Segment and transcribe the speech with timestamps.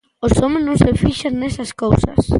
[0.25, 2.19] Os homes non se fixan nesas cousas.